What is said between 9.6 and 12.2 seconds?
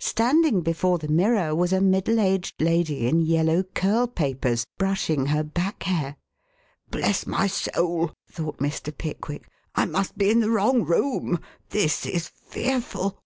"I must be in the wrong room. This